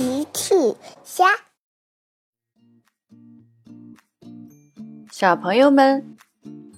[0.00, 0.54] 奇趣
[1.04, 1.26] 虾，
[5.12, 6.16] 小朋友们，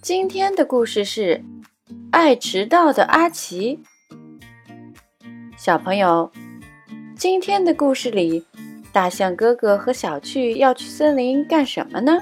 [0.00, 1.44] 今天的故事是
[2.10, 3.78] 爱迟到的阿奇。
[5.56, 6.32] 小朋友，
[7.14, 8.44] 今天的故事里，
[8.92, 12.18] 大象哥哥和小趣要去森林干什么呢？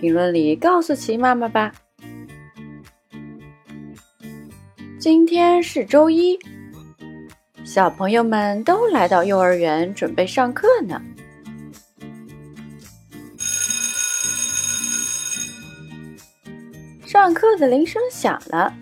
[0.00, 1.74] 评论里告诉奇妈妈吧。
[4.98, 6.38] 今天是周一。
[7.72, 11.00] 小朋友们都来到幼儿园准备上课呢。
[17.06, 18.74] 上课的铃声响了，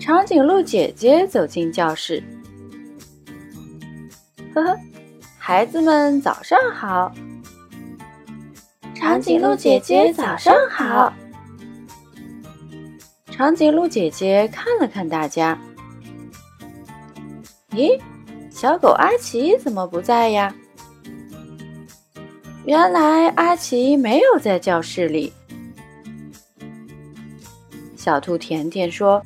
[0.00, 2.20] 长颈鹿姐姐走进教室。
[4.52, 4.76] 呵呵，
[5.38, 7.14] 孩子们早上好。
[8.96, 11.14] 长颈鹿姐姐早上好。
[13.30, 15.56] 长颈鹿姐姐看了看大家。
[17.74, 18.00] 咦，
[18.50, 20.54] 小狗阿奇怎么不在呀？
[22.64, 25.32] 原来阿奇没有在教室里。
[27.96, 29.22] 小兔甜甜说：“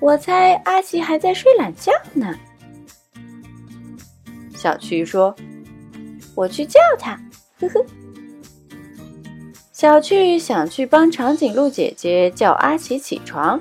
[0.00, 2.34] 我猜阿奇还在睡懒觉呢。”
[4.54, 5.34] 小趣说
[6.34, 7.18] ：“我去叫他。”
[7.60, 7.84] 呵呵。
[9.72, 13.60] 小趣想去帮长颈鹿姐姐叫阿奇起床。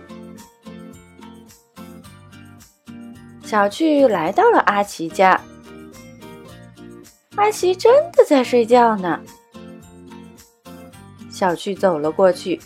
[3.52, 5.38] 小趣来到了阿奇家，
[7.36, 9.20] 阿奇真的在睡觉呢。
[11.30, 12.62] 小趣走了过去，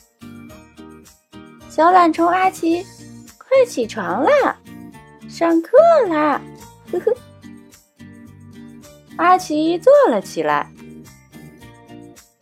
[1.69, 2.85] 小懒虫阿奇，
[3.39, 4.55] 快起床啦，
[5.27, 5.71] 上课
[6.07, 6.39] 啦！
[6.91, 7.15] 呵呵。
[9.17, 10.71] 阿奇坐了起来。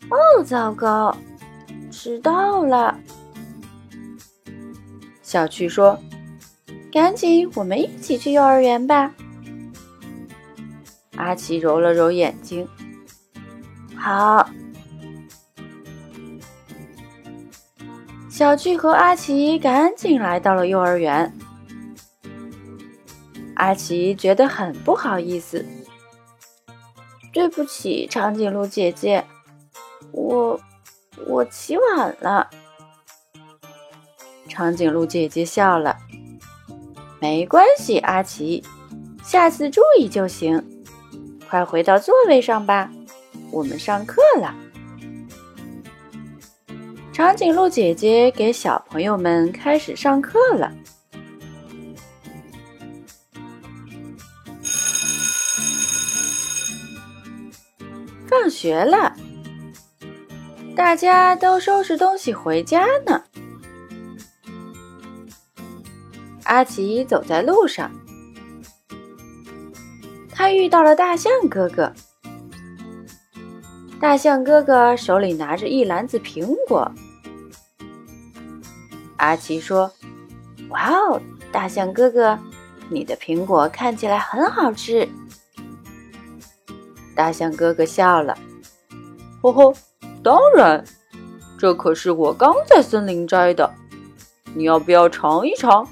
[0.09, 1.15] 哦，糟糕，
[1.89, 2.99] 迟到了。
[5.21, 5.97] 小趣说。
[6.93, 9.11] 赶紧，我们一起去幼儿园吧。
[11.15, 12.67] 阿奇揉了揉眼睛，
[13.97, 14.47] 好。
[18.29, 21.33] 小巨和阿奇赶紧来到了幼儿园。
[23.55, 25.65] 阿奇觉得很不好意思，
[27.31, 29.25] 对不起，长颈鹿姐姐，
[30.11, 30.61] 我
[31.25, 32.47] 我起晚了。
[34.47, 35.97] 长颈鹿姐姐笑了。
[37.23, 38.61] 没关系，阿奇，
[39.23, 40.61] 下次注意就行。
[41.49, 42.91] 快回到座位上吧，
[43.49, 44.53] 我们上课了。
[47.13, 50.69] 长颈鹿姐姐给小朋友们开始上课了。
[58.27, 59.15] 放学了，
[60.75, 63.23] 大家都收拾东西回家呢。
[66.53, 67.91] 阿奇走在路上，
[70.29, 71.91] 他遇到了大象哥哥。
[73.99, 76.91] 大象哥哥手里拿着一篮子苹果。
[79.17, 79.91] 阿奇说
[80.69, 81.19] ：“哇哦，
[81.51, 82.37] 大象哥哥，
[82.87, 85.09] 你的苹果看起来很好吃。”
[87.17, 88.37] 大象哥哥笑了
[89.41, 89.73] ：“吼吼，
[90.23, 90.85] 当然，
[91.57, 93.73] 这可是我刚在森林摘的，
[94.53, 95.83] 你要不要尝一尝？”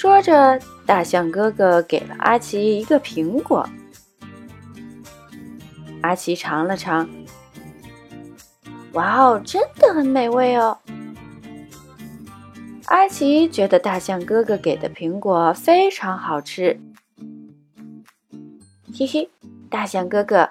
[0.00, 3.68] 说着，大象哥哥给了阿奇一个苹果。
[6.00, 7.06] 阿奇尝了尝，
[8.94, 10.78] 哇哦，真的很美味哦！
[12.86, 16.80] 阿奇觉得大象哥哥给的苹果非常好吃。
[18.98, 19.28] 嘿嘿，
[19.68, 20.48] 大象哥哥，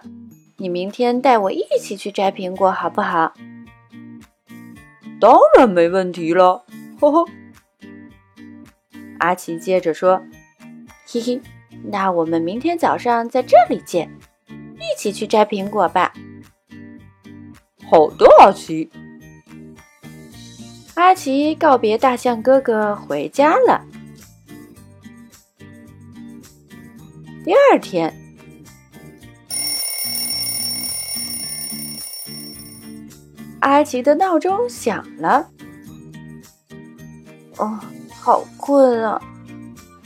[0.57, 3.33] 你明天带我一起去摘苹果好不好？
[5.19, 6.63] 当然没问题了，
[6.99, 7.25] 呵呵。
[9.19, 10.21] 阿奇接着说
[11.05, 11.41] ：“嘿嘿，
[11.83, 14.09] 那我们明天早上在这里见，
[14.47, 16.13] 一起去摘苹果吧。”
[17.89, 18.89] 好的，阿奇。
[20.95, 23.85] 阿奇告别大象哥哥，回家了。
[27.43, 28.13] 第二天，
[33.59, 35.49] 阿奇的闹钟响了。
[37.57, 37.79] 哦。
[38.21, 39.19] 好困了！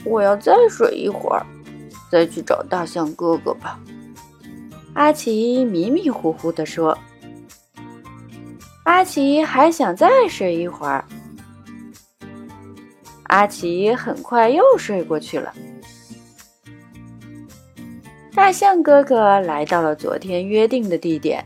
[0.06, 1.44] 我要再睡一会儿，
[2.10, 3.78] 再去找大象哥哥吧。
[4.94, 6.96] 阿奇迷迷糊糊地说
[8.84, 11.04] ：“阿奇还想再睡一会儿。”
[13.28, 15.52] 阿奇很快又睡过去了。
[18.34, 21.44] 大象哥哥来到了昨天约定的地点。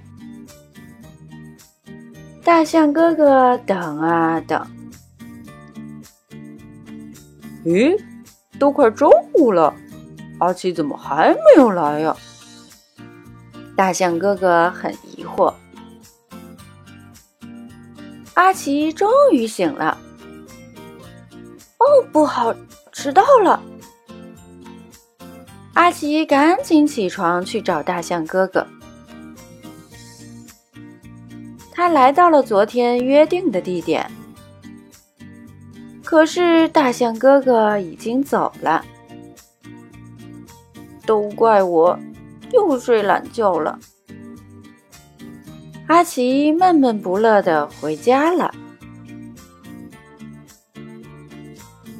[2.44, 4.77] 大象哥哥等啊等。
[7.69, 7.94] 咦，
[8.59, 9.75] 都快中午了，
[10.38, 12.17] 阿奇怎么还没有来呀？
[13.76, 15.53] 大象哥哥很疑惑。
[18.32, 19.99] 阿奇终于醒了。
[21.76, 22.55] 哦，不好，
[22.91, 23.62] 迟到了！
[25.75, 28.67] 阿奇赶紧起床去找大象哥哥。
[31.71, 34.11] 他来到了昨天约定的地点，
[36.08, 38.82] 可是大象哥哥已经走了。
[41.05, 41.99] 都怪我，
[42.50, 43.78] 又睡懒觉了。
[45.87, 48.50] 阿奇闷闷不乐的回家了。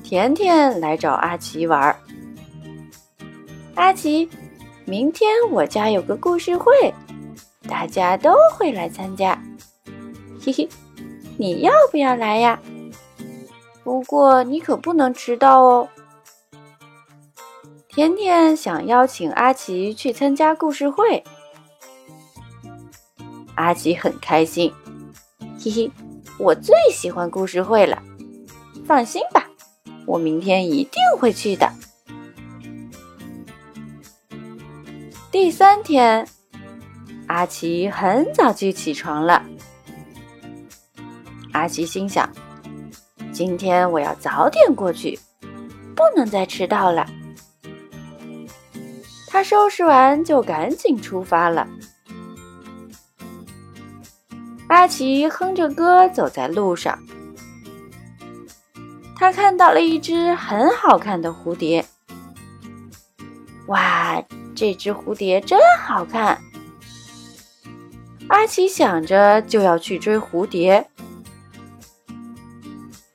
[0.03, 1.95] 甜甜来找阿奇玩儿。
[3.75, 4.27] 阿奇，
[4.87, 6.73] 明天我家有个故事会，
[7.69, 9.39] 大家都会来参加。
[10.43, 10.67] 嘿嘿，
[11.37, 12.59] 你要不要来呀？
[13.89, 15.89] 不过你可不能迟到哦。
[17.89, 21.25] 甜甜想邀请阿奇去参加故事会，
[23.55, 24.71] 阿奇很开心。
[25.59, 25.91] 嘿嘿，
[26.39, 28.03] 我最喜欢故事会了。
[28.85, 29.49] 放心吧，
[30.05, 31.73] 我明天一定会去的。
[35.33, 36.29] 第三天，
[37.27, 39.43] 阿奇很早就起床了。
[41.53, 42.31] 阿奇心想
[43.39, 45.17] ：“今天我要早点过去，
[45.95, 47.07] 不能再迟到了。”
[49.31, 51.69] 他收拾完就赶紧出发了。
[54.67, 56.99] 阿奇哼着歌走在路上，
[59.15, 61.87] 他看到了一只很好看的蝴蝶。
[63.69, 64.21] 哇，
[64.57, 66.37] 这只蝴蝶真好看！
[68.31, 70.91] 阿奇想着就要去追蝴蝶。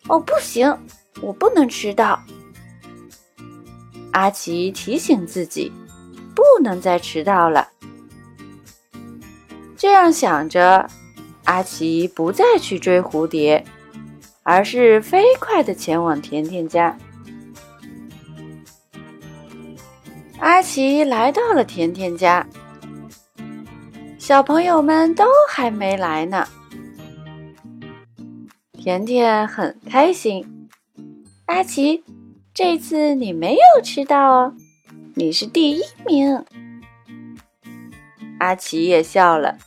[0.10, 0.78] 哦，不行，
[1.22, 2.22] 我不能迟到。
[4.12, 5.72] 阿奇提醒自己，
[6.36, 7.68] 不能再迟到了。
[9.78, 10.88] 这样想着，
[11.46, 13.64] 阿奇不再去追蝴蝶，
[14.44, 16.98] 而是飞快的前往甜甜家。
[20.40, 22.46] 阿奇来到了甜甜家，
[24.20, 26.48] 小朋友们都还没来呢。
[28.84, 30.68] 甜甜很开心，
[31.46, 32.04] 阿奇，
[32.54, 34.56] 这次你没有迟到哦，
[35.16, 36.44] 你是第一名。
[38.40, 39.58] 阿奇也笑了，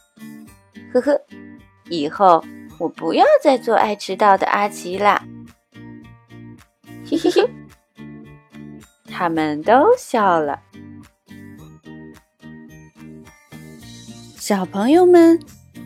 [0.93, 1.19] 呵呵，
[1.89, 2.45] 以后
[2.79, 5.25] 我不要再做爱迟到的阿奇啦。
[7.09, 7.49] 嘿嘿嘿，
[9.07, 10.61] 他们都笑了。
[14.37, 15.41] 小朋友们。